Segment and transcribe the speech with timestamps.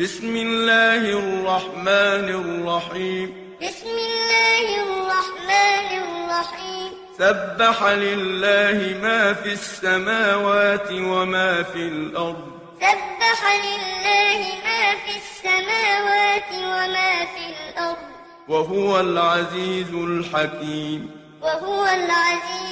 [0.00, 11.82] بسم الله الرحمن الرحيم بسم الله الرحمن الرحيم سبح لله ما في السماوات وما في
[11.88, 12.48] الأرض
[12.80, 18.08] سبح لله ما في السماوات وما في الأرض
[18.48, 21.10] وهو العزيز الحكيم
[21.42, 22.69] وهو العزيز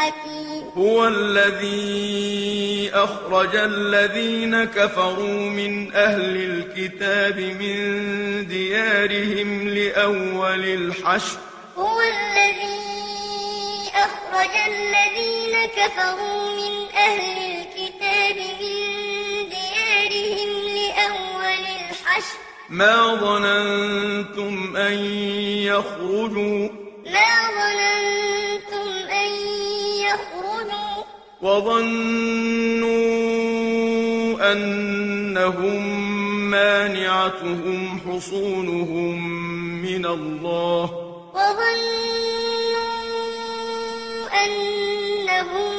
[0.00, 0.70] الحكيم.
[0.76, 11.38] هو الذي أخرج الذين كفروا من أهل الكتاب من ديارهم لأول الحشر.
[11.76, 12.80] هو الذي
[13.94, 18.78] أخرج الذين كفروا من أهل الكتاب من
[19.48, 22.38] ديارهم لأول الحشر.
[22.70, 24.92] ما ظننتم أن
[25.64, 26.68] يخرجوا؟
[27.06, 27.99] ما ظننتم
[31.42, 32.90] وظنوا
[34.52, 36.10] أنهم
[36.50, 39.28] مانعتهم حصونهم
[39.82, 40.90] من الله.
[41.34, 41.70] وظنوا
[44.44, 45.72] أنهم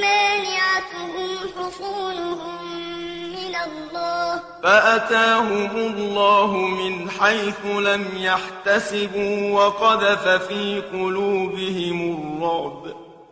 [0.00, 2.62] مانعتهم حصونهم
[3.32, 4.42] من الله.
[4.62, 13.07] فأتاهم الله من حيث لم يحتسبوا وقذف في قلوبهم الرعب.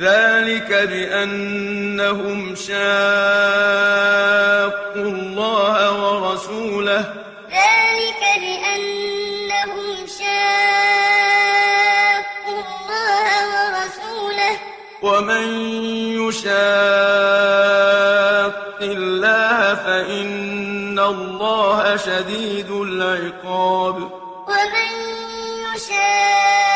[0.00, 2.76] ذلك بأنهم شاقوا
[4.96, 7.14] الله ورسوله.
[7.48, 11.40] ذلك بأنهم شاقوا
[12.60, 14.54] الله ورسوله.
[15.02, 15.46] ومن
[16.28, 16.56] يشاق
[18.80, 23.96] الله فإن الله شديد العقاب.
[24.48, 24.90] ومن
[25.74, 26.75] يشاق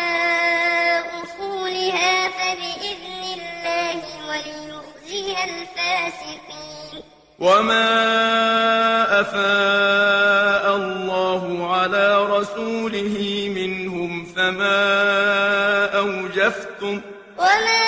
[5.43, 7.03] الفاسقين.
[7.39, 13.15] وما أفاء الله على رسوله
[13.55, 14.81] منهم فما
[15.85, 17.01] أوجفتم
[17.37, 17.83] وما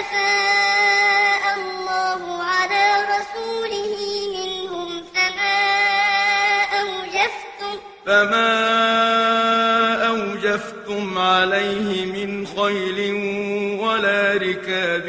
[0.00, 2.84] أفاء الله على
[3.14, 3.94] رسوله
[4.36, 5.58] منهم فما
[6.80, 7.74] أوجفتم
[8.06, 8.52] فما
[10.06, 12.98] أوجفتم عليه من خيل
[13.80, 15.08] ولا ركاب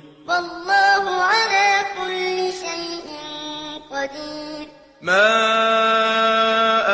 [0.31, 3.07] والله على كل شيء
[3.91, 4.67] قدير.
[5.01, 5.27] ما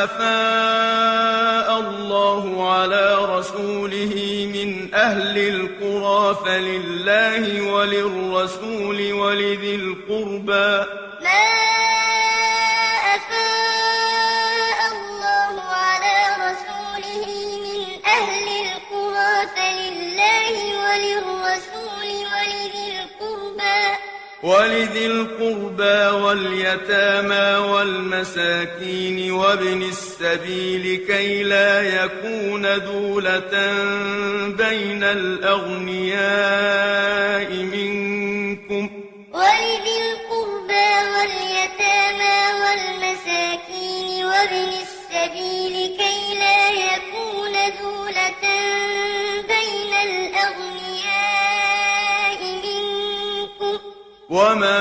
[0.03, 3.05] أفاء الله على
[3.37, 4.15] رسوله
[4.53, 10.96] من أهل القرى فلله وللرسول ولذي القربى.
[24.97, 33.51] ولذي القربى واليتامى والمساكين وابن السبيل كي لا يكون دولة
[34.47, 36.17] بين الأغنياء
[37.53, 38.89] منكم.
[39.33, 47.46] ولذي القربى واليتامى والمساكين وابن السبيل كي لا يكون
[54.29, 54.77] وما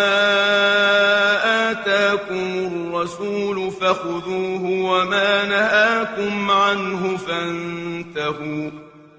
[1.70, 8.70] آتاكم الرسول فخذوه وما نهاكم عنه فانتهوا.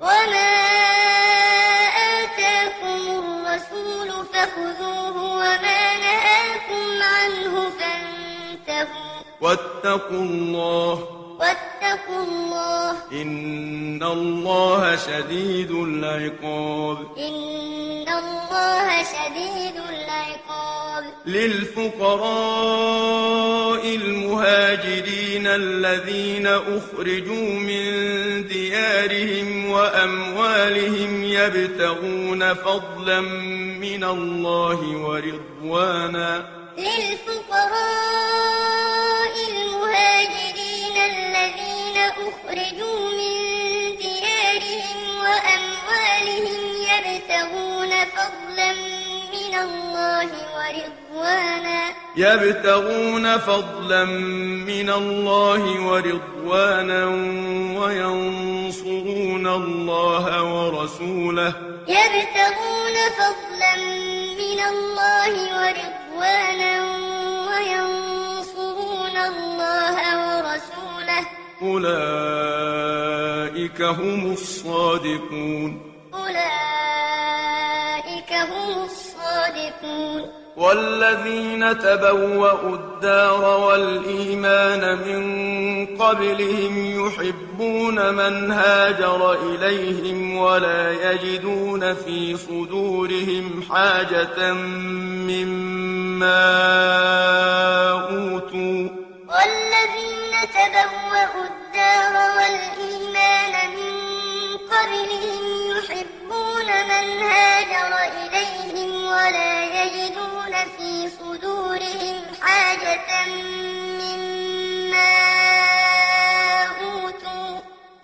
[0.01, 0.53] وما
[2.19, 9.21] آتاكم الرسول فخذوه وما نهاكم عنه فانتهوا.
[9.41, 12.91] واتقوا الله واتقوا الله.
[13.11, 17.17] إن الله شديد العقاب.
[17.17, 21.03] إن الله شديد العقاب.
[21.25, 22.25] للفقراء
[23.95, 27.83] المهاجرين الذين أخرجوا من
[28.47, 33.21] ديارهم وأموالهم يبتغون فضلا
[33.81, 36.45] من الله ورضوانا.
[36.77, 39.16] للفقراء
[42.47, 43.33] أخرجوا من
[43.97, 46.61] ديارهم وأموالهم
[46.91, 48.71] يبتغون فضلا
[49.35, 51.79] من الله ورضوانا.
[52.17, 57.05] يبتغون فضلا من الله ورضوانا
[57.79, 61.53] وينصرون الله ورسوله.
[61.87, 63.75] يبتغون فضلا
[64.41, 66.76] من الله ورضوانا.
[71.61, 71.81] أولئك
[73.81, 75.81] هم الصادقون.
[76.13, 76.43] أولئك
[78.33, 80.47] هم الصادقون.
[80.57, 85.23] والذين تبوأوا الدار والإيمان من
[85.97, 94.53] قبلهم يحبون من هاجر إليهم ولا يجدون في صدورهم حاجة
[95.27, 96.17] مما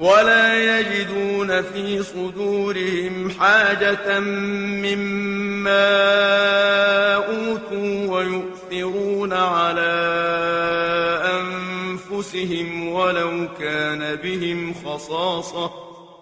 [0.03, 5.95] ولا يجدون في صدورهم حاجة مما
[7.15, 9.93] أوتوا ويؤثرون على
[11.39, 15.71] أنفسهم ولو كان بهم خصاصة.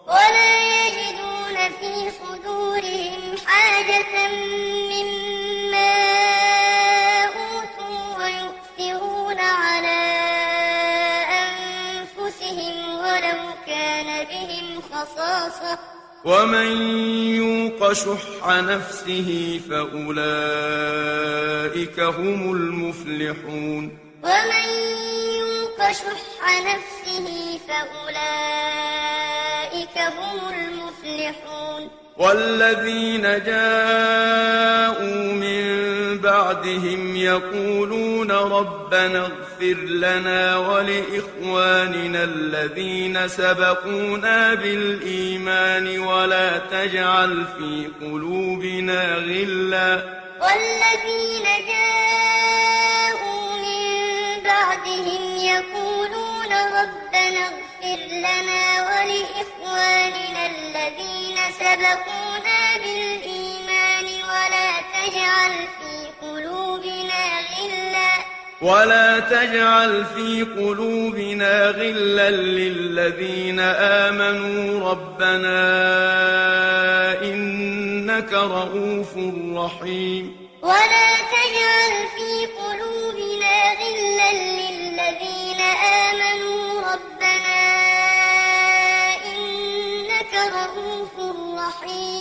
[0.07, 0.53] ولا
[0.85, 4.27] يجدون في صدورهم حاجة
[4.91, 6.10] مما
[16.25, 16.67] ومن
[17.35, 20.19] يوق شح نفسه فأولئك
[21.99, 23.97] هم المفلحون.
[24.23, 24.67] ومن
[25.39, 27.97] يوق شح نفسه فأولئك
[29.97, 31.89] هم المفلحون.
[32.17, 35.61] والذين جاءوا من
[36.17, 50.21] بعدهم يقولون ربنا اغفر لنا ولإخواننا الذين سبقونا بالإيمان ولا تجعل في قلوبنا غلا.
[50.41, 66.00] والذين جاءوا من بعدهم يقولون ربنا اغفر لنا ولإخواننا الذين سبقونا بالإيمان ولا تجعل في
[68.61, 75.61] ولا تجعل في قلوبنا غلا للذين آمنوا ربنا
[77.21, 79.13] إنك رؤوف
[79.55, 80.37] رحيم.
[80.61, 85.61] ولا تجعل في قلوبنا غلا للذين
[86.05, 87.61] آمنوا ربنا
[89.25, 91.15] إنك رؤوف
[91.57, 92.20] رحيم.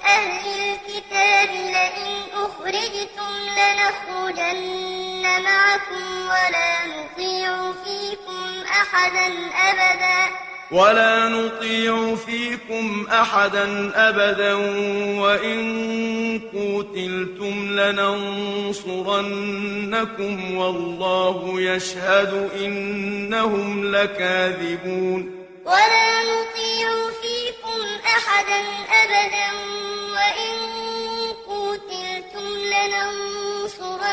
[0.00, 9.28] من أهل الكتاب لئن أخرجتم لنخرجن معكم ولا نطيع فيكم أحدا
[9.70, 10.18] أبدا.
[10.70, 14.54] ولا نطيع فيكم أحدا أبدا
[15.20, 15.60] وإن
[16.54, 18.96] قوتلتم لننصرنكم
[20.56, 25.40] والله يشهد إنهم لكاذبون.
[25.64, 26.88] ولا نطيع
[27.22, 28.60] فيكم أحدا
[29.02, 29.50] أبدا
[30.30, 30.56] وإن
[31.46, 34.10] قوتلتم لننصرنكم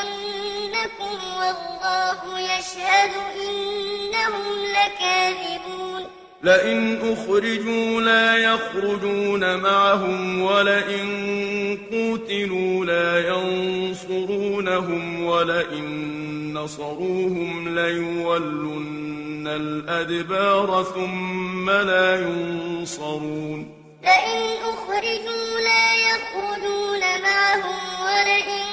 [1.40, 3.12] والله يشهد
[3.50, 6.02] إنهم لكاذبون
[6.44, 22.22] لئن أخرجوا لا يخرجون معهم ولئن قوتلوا لا ينصرونهم ولئن نصروهم ليولن الأدبار ثم لا
[22.22, 23.77] ينصرون
[24.08, 28.66] لئن أخرجوا لا يخرجون معهم ولئن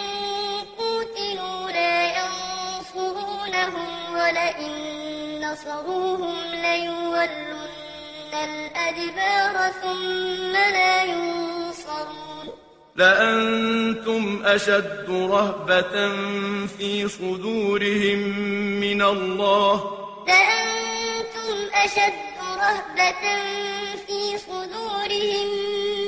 [0.79, 4.73] قوتلوا لا ينصرونهم ولئن
[5.43, 7.55] نصروهم ليولن
[8.35, 12.47] الأدبار ثم لا ينصرون.
[12.97, 15.95] لأنتم أشد رهبة
[16.79, 18.19] في صدورهم
[18.81, 19.77] من الله.
[20.27, 23.25] لأنتم أشد رهبة
[24.07, 25.49] في صدورهم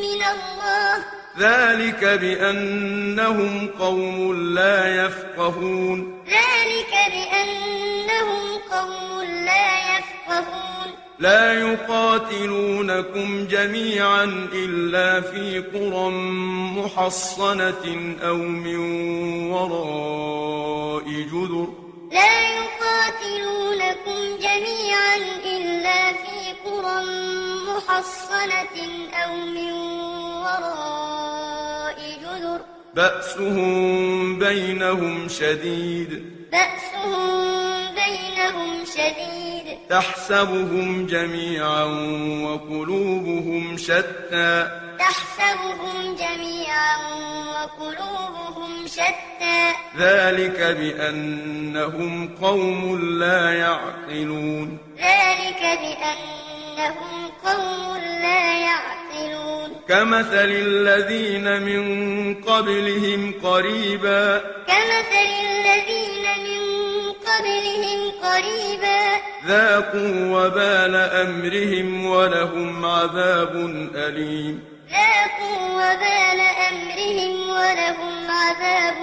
[0.00, 1.04] من الله.
[1.38, 6.24] ذلك بأنهم قوم لا يفقهون.
[6.26, 10.88] ذلك بأنهم قوم لا يفقهون.
[11.18, 16.10] لا يقاتلونكم جميعا إلا في قرى
[16.80, 18.78] محصنة أو من
[19.50, 19.95] وراء
[28.36, 29.72] محصنة أو من
[30.42, 32.60] وراء جدر
[32.94, 41.84] بأسهم بينهم شديد بأسهم بينهم شديد تحسبهم جميعا
[42.44, 46.96] وقلوبهم شتى تحسبهم جميعا
[47.48, 55.78] وقلوبهم شتى ذلك بأنهم قوم لا يعقلون ذلك
[56.76, 59.70] بأنهم قوم لا يعقلون.
[59.88, 64.40] كمثل الذين من قبلهم قريبا.
[64.66, 66.62] كمثل الذين من
[67.12, 69.02] قبلهم قريبا.
[69.46, 73.56] ذاقوا وبال أمرهم ولهم عذاب
[73.94, 74.64] أليم.
[74.90, 78.96] ذاقوا وبال أمرهم ولهم عذاب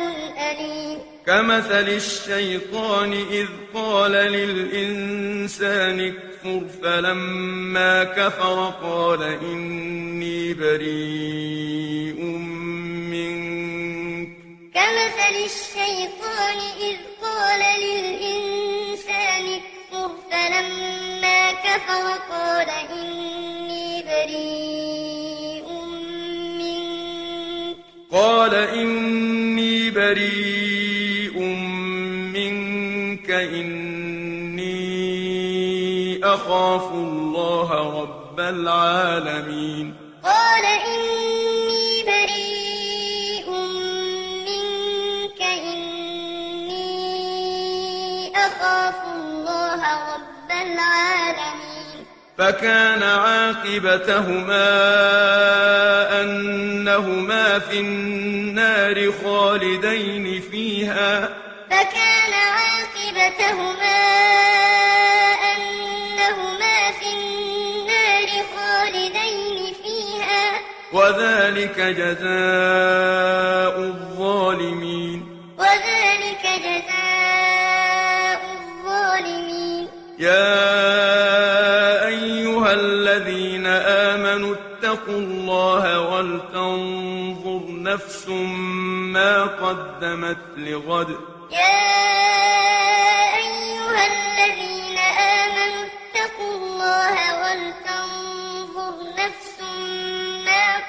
[0.51, 0.99] أليم.
[1.25, 6.13] كمثل الشيطان إذ قال للإنسان
[6.45, 12.21] اكفر فلما كفر قال إني بريء
[13.11, 14.29] منك.
[14.73, 16.57] كمثل الشيطان
[16.89, 19.45] إذ قال للإنسان
[19.93, 25.67] اكفر فلما كفر قال إني بريء
[26.59, 27.77] منك.
[28.11, 30.42] قال إني بريء
[36.43, 39.95] أخاف الله رب العالمين.
[40.23, 43.47] قال إني بريء
[44.47, 46.81] منك إني
[48.35, 49.81] أخاف الله
[50.13, 52.05] رب العالمين.
[52.37, 54.69] فكان عاقبتهما
[56.21, 61.29] أنهما في النار خالدين فيها.
[61.71, 64.22] فكان عاقبتهما
[70.93, 75.19] وذلك جزاء الظالمين.
[75.57, 79.87] وذلك جزاء الظالمين.
[80.19, 88.27] يا أيها الذين آمنوا اتقوا الله ولتنظر نفس
[89.15, 91.09] ما قدمت لغد.
[91.51, 91.83] يا
[93.43, 94.97] أيها الذين
[95.41, 98.12] آمنوا اتقوا الله ولتنظر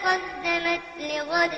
[0.06, 1.50] قدمت لغد.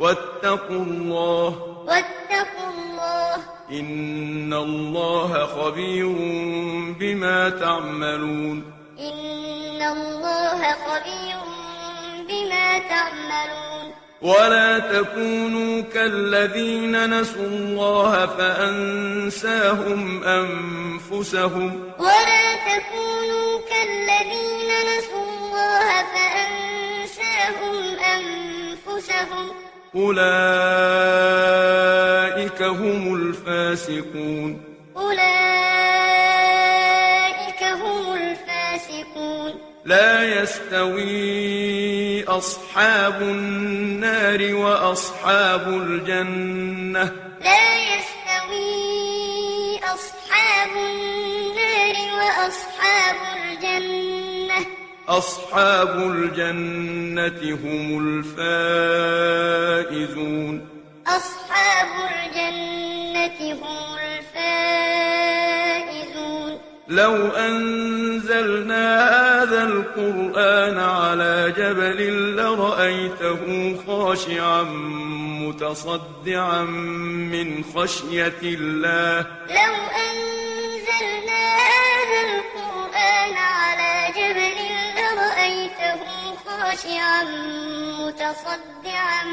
[0.00, 1.48] واتقوا الله.
[1.86, 3.34] واتقوا الله.
[3.70, 6.06] إن الله خبير
[7.00, 8.72] بما تعملون.
[8.98, 11.36] إن الله خبير
[12.28, 13.94] بما تعملون.
[14.22, 21.92] ولا تكونوا كالذين نسوا الله فأنساهم أنفسهم.
[21.98, 25.23] ولا تكونوا كالذين نسوا
[29.24, 29.50] أنفسهم
[29.94, 30.34] أولئك
[32.62, 34.62] هم الفاسقون.
[34.96, 35.24] أولئك
[37.62, 39.52] هم الفاسقون.
[39.84, 47.12] لا يستوي أصحاب النار وأصحاب الجنة.
[47.44, 47.83] لا
[55.08, 57.98] أصحاب الجنة هم
[59.88, 60.68] الفائزون.
[61.06, 65.14] أصحاب الجنة هم الفائزون.
[66.88, 68.86] لو أنزلنا
[69.42, 74.62] هذا القرآن على جبل لرأيته خاشعا
[75.42, 79.26] متصدعا من خشية الله.
[79.48, 79.74] لو
[80.06, 80.43] أنزلنا
[86.74, 87.24] خاشعا
[87.98, 89.24] متصدعا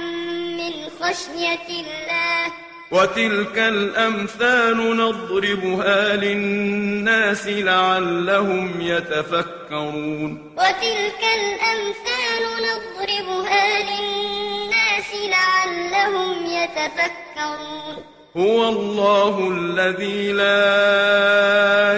[0.57, 2.53] من خشية الله
[2.91, 18.03] وتلك الأمثال نضربها للناس لعلهم يتفكرون وتلك الأمثال نضربها للناس لعلهم يتفكرون
[18.37, 20.67] هو الله الذي لا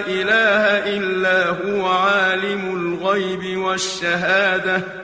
[0.06, 0.64] إله
[0.96, 5.03] إلا هو عالم الغيب والشهادة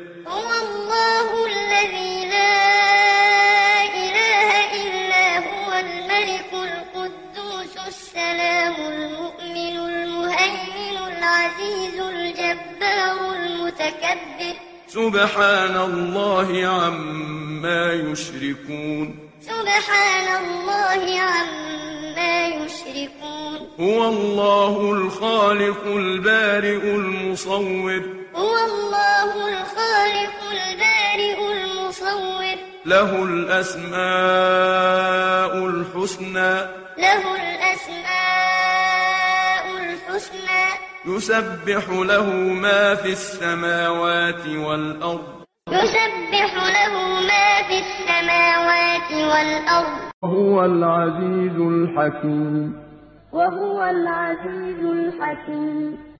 [13.81, 14.55] المتكبر
[14.87, 19.29] سبحان الله عما يشركون.
[19.41, 23.69] سبحان الله عما يشركون.
[23.79, 28.01] هو الله الخالق البارئ المصور.
[28.35, 32.55] هو الله الخالق البارئ المصور.
[32.85, 33.97] له الأسماء
[35.65, 36.53] الحسنى.
[36.97, 38.03] له الأسماء
[39.77, 40.90] الحسنى.
[41.05, 45.43] يسبح له ما في السماوات والأرض.
[45.69, 46.93] يسبح له
[47.27, 50.11] ما في السماوات والأرض.
[50.23, 52.83] هو العزيز الحكيم.
[53.31, 56.10] وهو العزيز الحكيم.